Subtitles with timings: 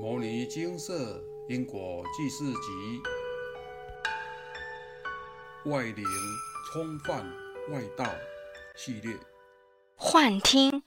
[0.02, 3.02] 《摩尼金色因果记事集》
[5.70, 6.06] 外灵
[6.72, 7.18] 冲犯
[7.68, 8.06] 外道
[8.78, 9.14] 系列。
[9.96, 10.82] 幻听、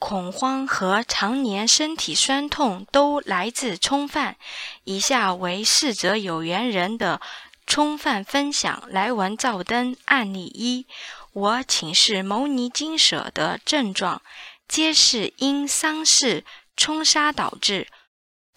[0.00, 4.36] 恐慌和常年身体酸痛都来自冲犯。
[4.82, 7.20] 以下为逝者有缘人的
[7.68, 10.88] 冲犯分享来文照灯案例一：
[11.32, 14.20] 我请示牟尼金舍的症状，
[14.66, 16.42] 皆是因丧事
[16.76, 17.86] 冲杀导致。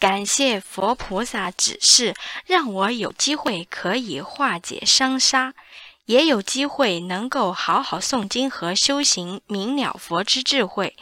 [0.00, 2.14] 感谢佛菩萨指示，
[2.46, 5.52] 让我有机会可以化解伤杀，
[6.06, 10.96] 也有机会能够好好诵经和修行，明了佛之智慧。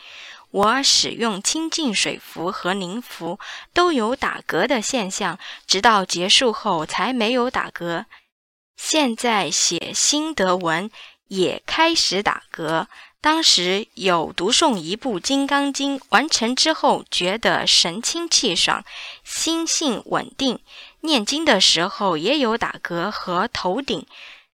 [0.50, 3.38] 我使用清净水符和灵符
[3.72, 8.06] 都有打嗝的现象，直到结束后才没有打嗝。
[8.76, 10.90] 现在写心得文
[11.28, 12.86] 也开始打嗝。
[13.20, 18.84] 当时有读诵一部《金刚经》，完成之后觉得神清气爽，
[19.24, 20.60] 心性稳定。
[21.00, 24.06] 念经的时候也有打嗝和头顶、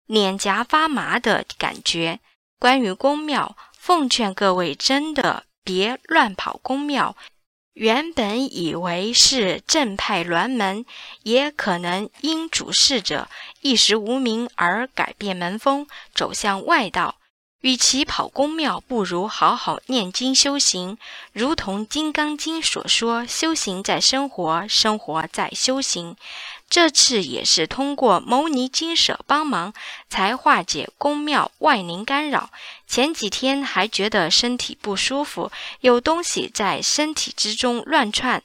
[0.05, 2.19] 脸颊发麻的感觉。
[2.59, 7.17] 关于宫庙，奉劝各位真的别乱跑宫庙。
[7.73, 10.85] 原本以为是正派鸾门，
[11.23, 13.27] 也可能因主事者
[13.61, 17.15] 一时无名而改变门风，走向外道。
[17.61, 20.97] 与其跑宫庙，不如好好念经修行。
[21.31, 26.15] 如同《金刚经》所说：“修行在生活，生活在修行。”
[26.67, 29.73] 这次也是通过牟尼金舍帮忙，
[30.09, 32.49] 才化解宫庙外灵干扰。
[32.87, 35.51] 前几天还觉得身体不舒服，
[35.81, 38.41] 有东西在身体之中乱窜。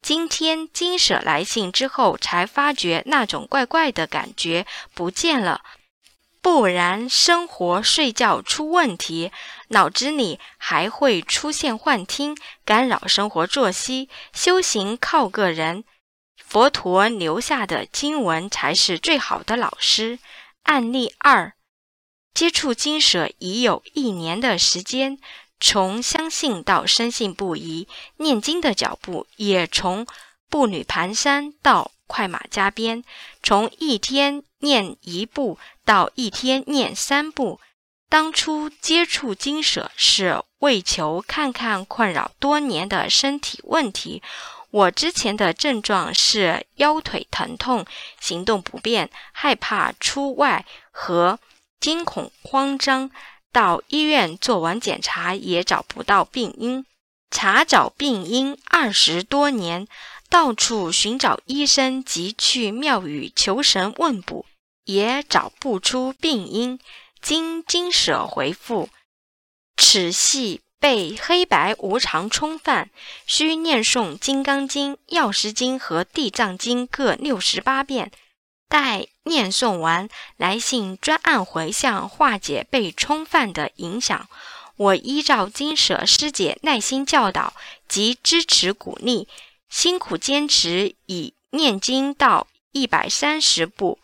[0.00, 5.62] 今天金舍来信之后，才发觉那种怪怪的感觉不见了。
[6.46, 9.32] 不然，生活睡觉出问题，
[9.70, 14.08] 脑子里还会出现幻听，干扰生活作息。
[14.32, 15.82] 修行靠个人，
[16.36, 20.20] 佛陀留下的经文才是最好的老师。
[20.62, 21.52] 案例二：
[22.32, 25.18] 接触经舍已有一年的时间，
[25.58, 27.88] 从相信到深信不疑，
[28.18, 30.06] 念经的脚步也从
[30.48, 33.02] 步履蹒跚到快马加鞭，
[33.42, 35.58] 从一天念一步。
[35.84, 37.60] 到一天念三部。
[38.08, 44.22] 当初接触经舍是为求看看困扰多年的身体问题。
[44.70, 47.84] 我之前的症状是腰腿疼痛、
[48.20, 51.38] 行动不便、害怕出外和
[51.80, 53.10] 惊恐慌张。
[53.52, 56.84] 到医院做完检查也找不到病因，
[57.30, 59.88] 查找病因二十多年，
[60.28, 64.46] 到处寻找医生及去庙宇求神问卜。
[64.86, 66.78] 也找不出病因。
[67.20, 68.88] 经经舍回复：
[69.76, 72.90] 此系被黑白无常冲犯，
[73.26, 78.12] 需念诵《金刚经》《药师经》和《地藏经》各六十八遍。
[78.68, 84.28] 待念诵完，来信专案回向，化解被冲犯的影响。
[84.76, 87.54] 我依照金舍师姐耐心教导
[87.88, 89.26] 及支持鼓励，
[89.76, 93.98] 辛苦坚持，以念经到一百三十部。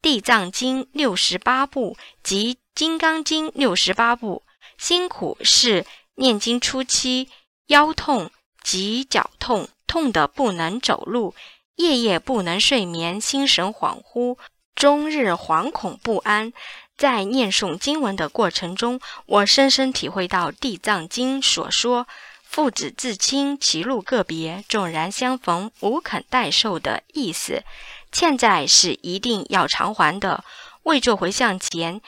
[0.00, 4.42] 地藏经六十八部及金刚经六十八部，
[4.78, 5.84] 辛苦是
[6.14, 7.28] 念经初期
[7.66, 8.30] 腰痛
[8.62, 11.34] 及脚痛，痛得不能走路，
[11.76, 14.38] 夜夜不能睡眠，心神恍惚，
[14.74, 16.54] 终日惶恐不安。
[16.96, 22.08] 在念诵经文的过程中，我深深体会到地藏经所说
[22.50, 27.62] “父子至亲，其路个别，纵然相逢，无肯代受”的意思。
[28.10, 30.42] 欠债是一定要偿还的。
[30.84, 32.00] 未做回向前，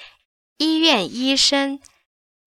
[0.57, 1.79] 医院医生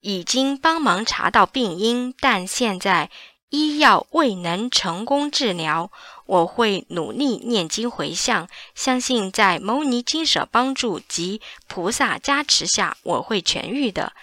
[0.01, 3.11] 已经帮忙查到病因，但现在
[3.49, 5.91] 医药未能成功治疗。
[6.25, 14.13] 我会努力念经回向，相信在牟尼金舍帮助及菩萨加持下，我会痊愈的。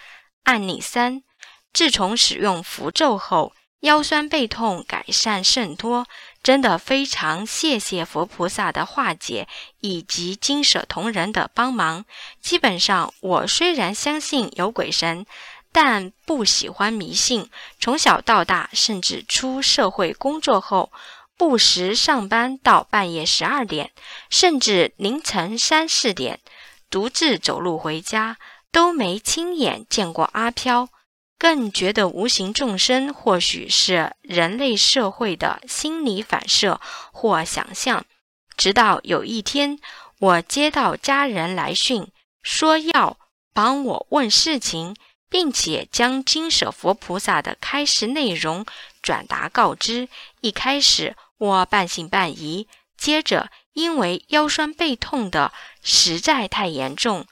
[0.43, 1.23] 案例三：
[1.71, 6.07] 自从使用符咒后，腰酸背痛改善甚多。
[6.43, 9.47] 真的非常谢谢佛菩萨的化解，
[9.79, 12.03] 以及金舍同仁的帮忙。
[12.41, 15.27] 基本上，我虽然相信有鬼神，
[15.71, 17.47] 但不喜欢迷信。
[17.79, 20.91] 从小到大，甚至出社会工作后，
[21.37, 23.91] 不时上班到半夜十二点，
[24.31, 26.39] 甚至凌晨三四点，
[26.89, 28.37] 独自走路回家，
[28.71, 30.89] 都没亲眼见过阿飘。
[31.41, 36.79] 更觉得无形众生或许是人类社会的心理反射
[37.11, 38.05] 或想象。
[38.55, 39.79] 直到有一天，
[40.19, 42.07] 我接到家人来讯，
[42.43, 43.17] 说要
[43.55, 44.95] 帮我问事情，
[45.31, 48.63] 并且将金舍佛菩萨的开示内容
[49.01, 50.09] 转达告知。
[50.41, 52.67] 一开始我半信半疑。
[52.95, 55.51] 接着，因为腰酸背痛的
[55.81, 57.25] 实在太严重，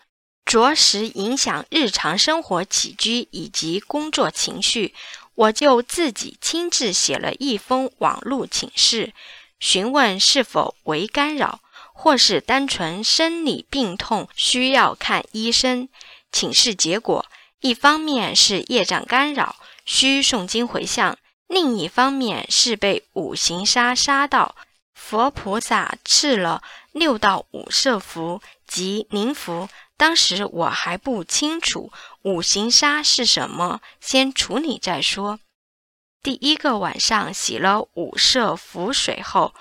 [0.49, 4.95] 着实影响日常生活起居以及工作情绪，
[5.35, 9.13] 我就自己亲自写了一封网路请示，
[9.59, 11.59] 询问是否为干扰，
[11.93, 15.87] 或是单纯生理病痛需要看医生。
[16.31, 17.27] 请示结果，
[17.59, 19.55] 一方面是业障干扰，
[19.85, 21.13] 需诵经回向；
[21.45, 24.55] 另一方面是被五行杀杀到。
[24.95, 29.69] 佛菩萨赐了六道五色符及灵符，
[29.99, 31.91] 当时我还不清楚
[32.21, 35.41] 五行沙是什么，先处理再说。
[36.23, 39.53] 第一个晚上洗了五色符水后，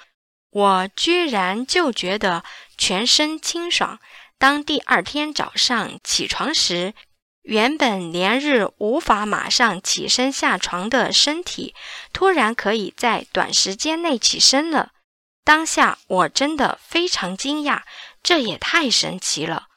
[0.50, 2.44] 我居然就觉得
[2.76, 3.99] 全身清爽。
[4.38, 6.94] 当第二天早上起床时，
[7.43, 11.75] 原本连日无法马上起身下床的身体，
[12.12, 14.93] 突然可以在短时间内起身了。
[15.43, 17.82] 当下我真的非常惊讶，
[18.23, 19.68] 这也太神奇了！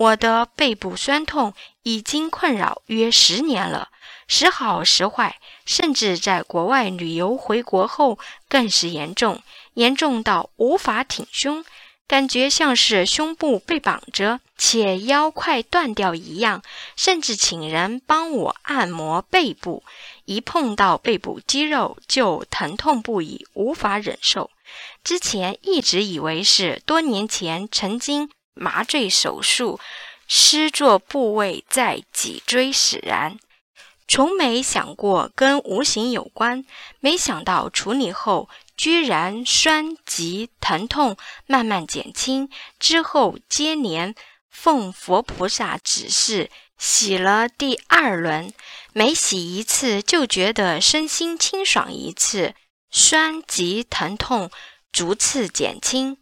[0.00, 1.52] 我的背部酸痛
[1.82, 3.90] 已经困扰约十年了，
[4.26, 5.36] 时好时坏，
[5.66, 8.18] 甚至在国外旅游回国后
[8.48, 9.42] 更是严重，
[9.74, 11.62] 严重到无法挺胸，
[12.08, 16.62] 感觉像是胸部被绑着，且腰快断掉一样，
[16.96, 19.84] 甚至请人帮我按摩背部，
[20.24, 24.50] 一碰到背部肌肉就疼痛不已，无法忍受。
[25.04, 28.30] 之前一直以为是多年前曾经
[28.60, 29.80] 麻醉手术
[30.28, 33.38] 施作部位在脊椎使然，
[34.06, 36.66] 从没想过跟无形有关。
[37.00, 41.16] 没想到处理后居然酸及疼痛
[41.46, 44.14] 慢慢减轻，之后接连
[44.50, 48.52] 奉佛菩萨指示洗了第二轮，
[48.92, 52.54] 每洗一次就觉得身心清爽一次，
[52.90, 54.50] 酸及疼痛。
[54.92, 56.16] 逐次减轻，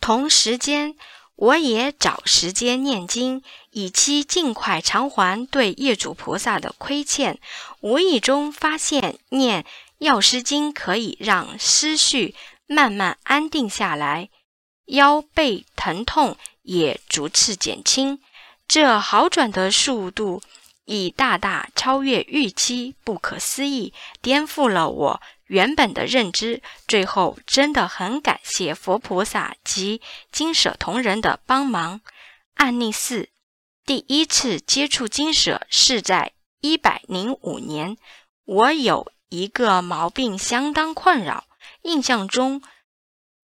[0.00, 0.96] 同时间
[1.40, 7.40] 我也找时间念经，以期尽快偿还对业主菩萨的亏欠。
[7.80, 9.64] 无意中发现念
[9.96, 12.34] 药师经可以让思绪
[12.66, 14.28] 慢慢安定下来，
[14.84, 18.20] 腰背疼痛也逐次减轻。
[18.68, 20.42] 这好转的速度
[20.84, 25.22] 已大大超越预期，不可思议，颠覆了我。
[25.50, 30.00] 原本的认知，最后真的很感谢佛菩萨及
[30.30, 32.02] 金舍同仁的帮忙。
[32.54, 33.28] 案例四：
[33.84, 37.96] 第一次接触金舍是在一百零五年，
[38.44, 41.42] 我有一个毛病相当困扰，
[41.82, 42.62] 印象中，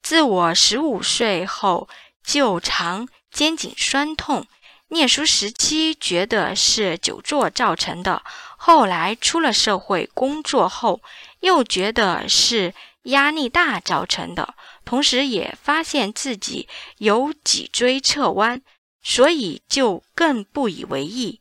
[0.01, 1.89] 自我十五岁后
[2.23, 4.47] 就常肩颈酸痛。
[4.91, 8.23] 念书时期觉得是久坐造成的，
[8.57, 11.01] 后来出了社会工作后。
[11.47, 18.61] 又觉得是压力大造成的，同时也发现自己有脊椎侧弯，
[19.01, 21.41] 所以就更不以为意。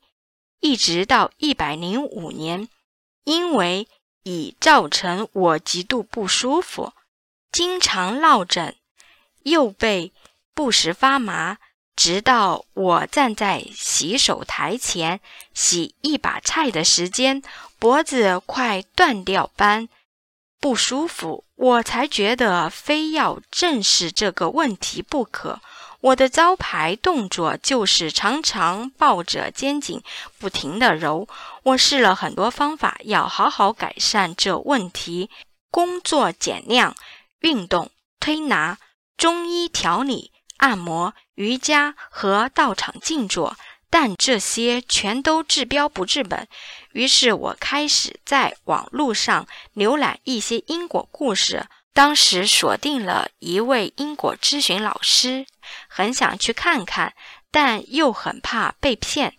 [0.60, 2.70] 一直到一百零五年，
[3.24, 3.88] 因为
[4.22, 6.94] 已造成我极度不舒服，
[7.52, 8.76] 经常落枕，
[9.42, 10.14] 右背
[10.54, 11.58] 不时发麻，
[11.96, 15.20] 直到我站在洗手台前
[15.54, 17.42] 洗一把菜的时间。
[17.78, 19.90] 脖子快断掉般
[20.66, 25.62] 不舒服，我才觉得非要正视这个问题不可。
[26.02, 30.02] 我的招牌动作就是常常抱着肩颈
[30.40, 31.28] 不停地揉。
[31.62, 35.30] 我试了很多方法，要好好改善这问题：
[35.70, 36.96] 工作减量、
[37.42, 38.80] 运动、推拿、
[39.18, 43.56] 中医调理、按摩、瑜伽和道场静坐。
[43.90, 46.48] 但这些全都治标不治本，
[46.94, 51.66] 于是我开始在网络上浏览一些因果故事。
[51.94, 55.46] 当时锁定了一位因果咨询老师，
[55.88, 57.14] 很想去看看，
[57.50, 59.38] 但又很怕被骗。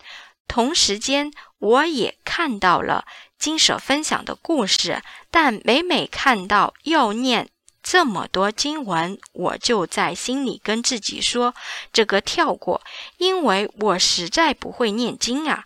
[0.49, 3.05] 同时间，我也看到了
[3.39, 7.51] 金舍分享的故事，但每每看到要念。
[7.89, 11.55] 这么多经文，我就在心里跟自己说
[11.95, 12.83] ：“这个跳过，
[13.19, 15.65] 因为我实在不会念经啊。”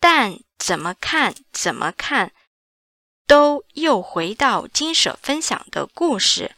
[0.00, 2.32] 但怎么看怎么看，
[3.26, 6.52] 都又回到金舍分享的故事。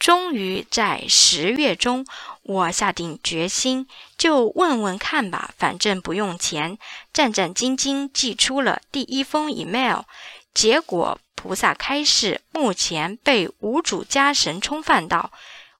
[0.00, 2.04] 终于在十月中，
[2.42, 3.86] 我下定决心，
[4.18, 6.76] 就问问看吧，反正不用钱，
[7.12, 10.00] 战战兢兢寄出了第一封 email，
[10.52, 11.20] 结果。
[11.46, 15.30] 菩萨开示，目前被无主家神冲犯到，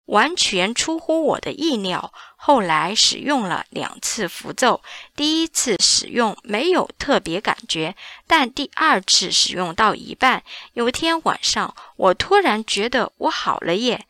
[0.05, 2.13] 完全出乎我的意料。
[2.37, 4.81] 后来使用了两次符咒，
[5.17, 7.97] 第一次使用没有特别感觉，
[8.29, 10.45] 但第二次使用到一半，
[10.75, 14.07] 有天晚上我突然觉得我好了耶！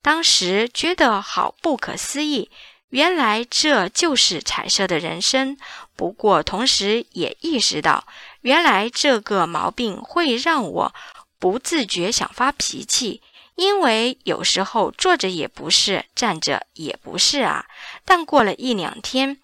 [0.00, 2.48] 当时觉得好不可思议，
[2.90, 5.56] 原来这就是彩色的人生。
[5.96, 8.04] 不过同时也意识到，
[8.42, 10.94] 原来这个毛病会让我
[11.38, 13.22] 不自觉想发脾气，
[13.56, 17.64] 因为有时候坐着也不是，站着也不是啊。
[18.04, 19.38] 但过了一两天，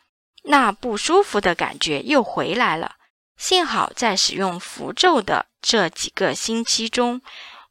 [0.44, 2.96] 那不舒服的感觉又回来了。
[3.36, 7.20] 幸好在使用符咒的这几个星期中，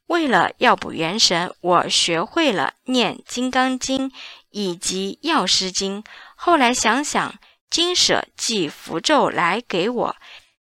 [0.07, 4.09] 为了要补元神，我学会了念《金刚经》
[4.51, 6.01] 以及《药师经》。
[6.35, 7.35] 后来想想，
[7.69, 10.15] 金舍寄符咒来给我，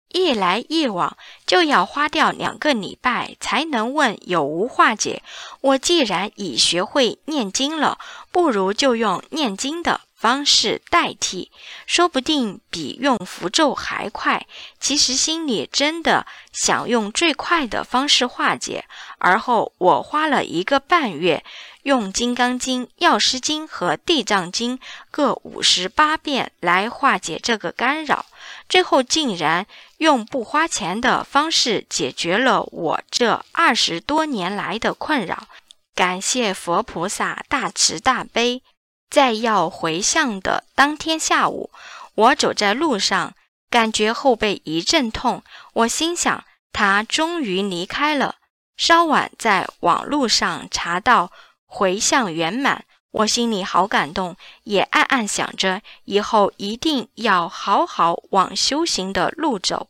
[0.09, 5.21] 一来一往就要花掉两个礼拜才能问有无化解。
[5.61, 7.97] 我既然已学会念经了，
[8.31, 10.01] 不如就用念经的。
[10.17, 11.51] 方式代替，
[11.85, 14.47] 说不定比用符咒还快。
[14.79, 18.85] 其实心里真的想用最快的方式化解。
[19.19, 21.45] 而后我花了一个半月，
[21.83, 24.79] 用《金刚经》《药师经》和《地藏经》
[25.11, 28.25] 各五十八遍来化解这个干扰。
[28.69, 29.65] 最后竟然
[29.97, 35.47] 用不花钱的方式解决了我这二十多年来的困扰。
[35.95, 38.61] 感谢佛菩萨大慈大悲。
[39.09, 41.71] 在要回向的当天下午，
[42.13, 43.33] 我走在路上，
[43.69, 45.43] 感觉后背一阵痛。
[45.73, 48.35] 我心想，他终于离开了。
[48.75, 51.31] 稍晚在网路上查到
[51.65, 59.89] 回向圆满，我心里好感动，也暗暗想着以后一定要好好往修行的路走。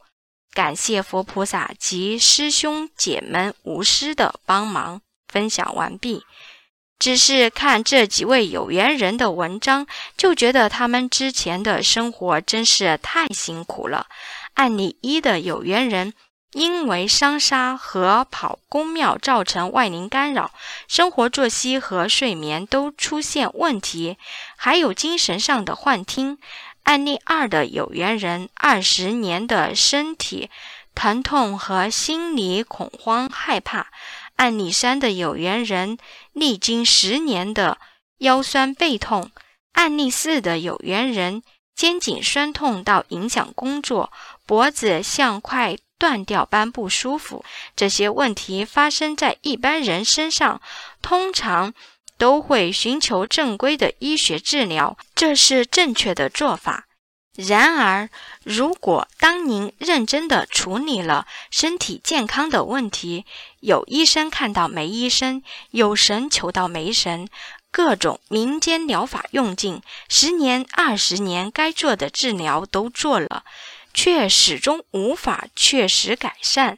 [0.53, 5.01] 感谢佛菩萨及师兄姐们无私的帮忙。
[5.27, 6.23] 分享完毕。
[6.97, 14.07] 只是看这几位有缘人的文章，就觉得他们之前的生活真是太辛苦了。
[14.55, 16.13] 案例一的有缘人，
[16.53, 20.51] 因为伤杀和跑公庙造成外灵干扰，
[20.87, 24.17] 生活作息和睡眠都出现问题，
[24.55, 26.37] 还有精神上的幻听。
[26.83, 30.49] 案例二的有缘人，二十年的身体
[30.95, 33.87] 疼痛和心理恐慌害怕。
[34.37, 35.97] 案例三的有缘人
[36.31, 37.77] 历经十年的
[38.19, 39.31] 腰酸背痛，
[39.73, 41.43] 案例四的有缘人
[41.75, 44.13] 肩颈酸痛到影响工作，
[44.45, 47.43] 脖子像块断掉般不舒服。
[47.75, 50.61] 这些问题发生在一般人身上，
[51.01, 51.73] 通常
[52.17, 56.85] 都会寻求正规的医学治疗，这是正确的做法。
[57.35, 58.09] 然而，
[58.43, 63.25] 如果当您认真地处理了身体健康的问题，
[63.59, 67.29] 有医生看到没医生，有神求到没神，
[67.69, 73.43] 各种民间疗法用尽，十年、二十年该做的治疗都做了，
[73.97, 76.77] 却始终无法确实改善。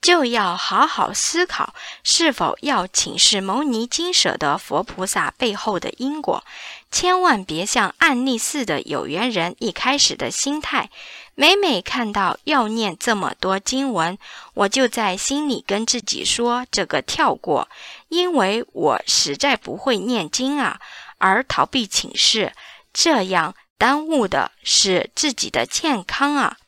[0.00, 1.74] 就要好好思考，
[2.04, 6.44] 是否要请示牟尼金舍的佛菩萨背后的因果，
[6.92, 10.88] 千万别像案例似的有缘人一开始的心态。
[11.34, 14.16] 每每看到要念这么多经文，
[14.54, 17.68] 我就在心里跟自己说：“这个跳过，
[18.08, 20.80] 因为我实在不会念经啊。”
[21.18, 22.54] 而逃避请示，
[22.94, 26.58] 这样耽误的是自己的健康啊。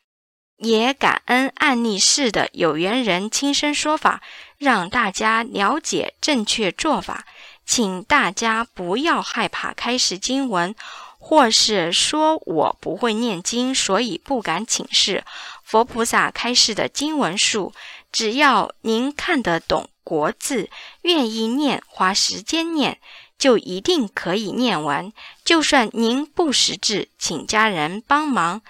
[0.56, 4.22] 也感恩案例式的有缘人亲身说法，
[4.56, 7.26] 让大家了解正确做法。
[7.66, 10.74] 请大家不要害怕开示经文，
[11.18, 15.22] 或是说我不会念经，所以不敢请示。
[15.62, 17.74] 佛菩萨开示的经文数，
[18.10, 20.70] 只要您看得懂国字，
[21.02, 22.98] 愿意念，花时间念，
[23.38, 25.12] 就一定可以念完。
[25.44, 28.62] 就算您不识字，请家人帮忙。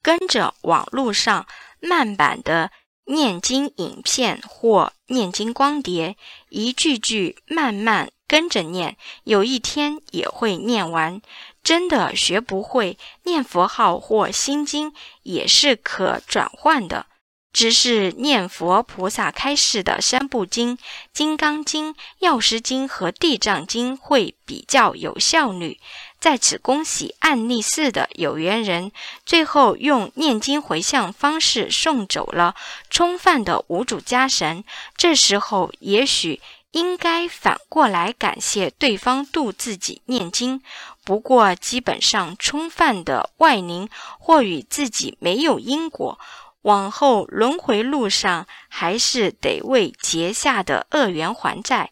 [0.00, 1.46] 跟着网络上
[1.80, 2.70] 慢版的
[3.06, 6.16] 念经影片或念经光碟，
[6.50, 11.20] 一句句慢慢跟着念，有一天也会念完。
[11.62, 17.06] 真的学不会念佛号或心经，也是可转换的。
[17.52, 20.76] 只是念佛菩萨开示的三部经
[21.12, 25.78] 《金刚经》《药师经》和《地藏经》会比较有效率。
[26.20, 28.90] 在此恭喜案例四的有缘人，
[29.24, 32.54] 最后用念经回向方式送走了
[32.90, 34.64] 冲犯的无主家神。
[34.96, 36.40] 这时候也许
[36.72, 40.60] 应该反过来感谢对方度自己念经。
[41.04, 43.88] 不过基本上冲犯的外灵
[44.18, 46.18] 或与自己没有因果，
[46.62, 51.90] 往后轮回路上还是得为结下的恶缘还债。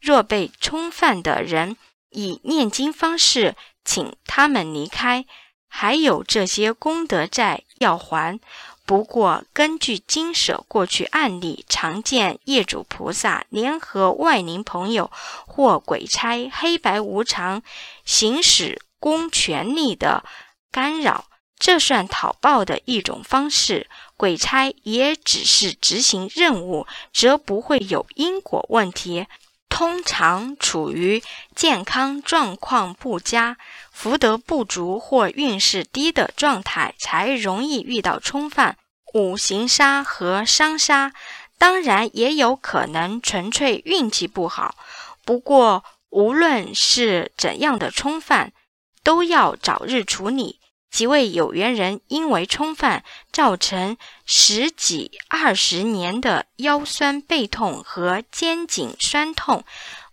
[0.00, 1.76] 若被冲犯的人，
[2.10, 5.24] 以念经方式请他们离开，
[5.68, 8.38] 还有这些功德债要还，
[8.86, 15.10] 不过，根据经舍过去案例，常见业主菩萨联合外灵朋友
[15.46, 17.62] 或鬼差黑白无常
[18.04, 20.24] 行使公权力的
[20.70, 21.26] 干扰，
[21.68, 23.90] 这算讨报的一种方式。
[24.16, 29.26] 鬼差也只是执行任务，则不会有因果问题。
[29.68, 31.22] 通常处于
[31.54, 33.58] 健康状况不佳、
[33.92, 38.78] 福德不足或运势低的状态，才容易遇到冲犯。
[39.12, 41.12] 五行杀和伤杀，
[41.58, 44.74] 当然也有可能纯粹运气不好。
[45.22, 48.54] 不过，无论是怎样的冲犯，
[49.02, 50.57] 都要早日处理。
[50.90, 59.64] 几位有缘人因为冲犯造成十几二十年的腰酸背痛和肩颈酸痛，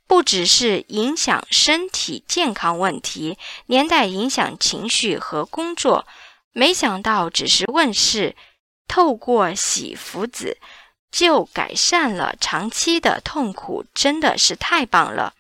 [0.06, 6.06] 不只是影响身体健康问题，连带影响情绪和工作。
[6.52, 8.36] 没想到只是问世，
[8.88, 10.58] 透过洗福子
[11.12, 15.34] 就改善了长期的痛苦，真的是太棒了。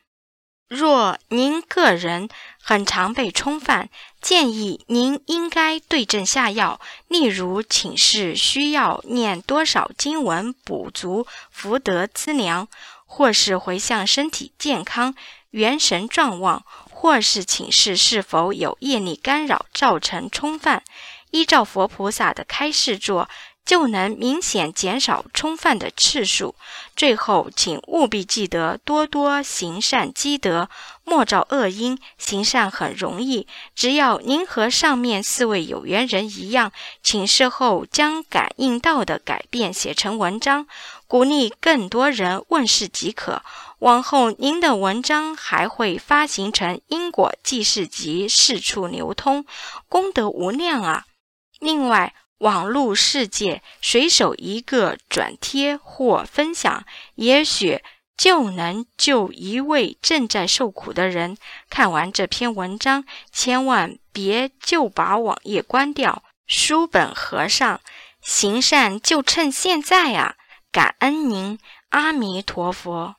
[0.75, 2.29] 若您个人
[2.61, 3.89] 很常被冲犯，
[4.21, 12.67] 建议您应该对症下药，例如请示需要念多少经文补足福德资粮，
[13.05, 15.15] 或是回向身体健康、
[15.51, 20.83] 元神壮旺，或是请示是否有业力干扰造成冲犯，
[21.31, 23.29] 依照佛菩萨的开示做。
[23.65, 26.55] 就能明显减少冲犯的次数。
[26.95, 30.69] 最后，请务必记得多多行善积德，
[31.03, 31.99] 莫造恶因。
[32.17, 36.71] 行善很容易，只要您和上面四位有缘人一样，
[37.03, 40.67] 请事后将感应到的改变写成文章，
[41.07, 43.41] 鼓励更多人问世即可。
[43.79, 49.45] 往后，您的文章还会发行成因果记事集，四处流通，
[49.89, 51.05] 功德无量啊！
[51.59, 57.81] 另外，网络世界随手一个转贴或分享，也许
[58.17, 61.37] 就能救一位正在受苦的人。
[61.69, 67.79] 看完这篇文章，千万别就把网页关掉，书本合上，
[68.21, 70.35] 行善就趁现在啊！
[70.71, 71.57] 感恩您，
[71.89, 73.15] 阿弥陀佛。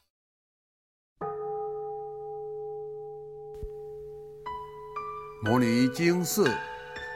[5.43, 6.55] 摩尼经寺。